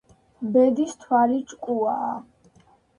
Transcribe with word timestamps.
ბედის 0.55 0.97
თვალი 1.03 1.39
ჭკუაა. 1.53 2.13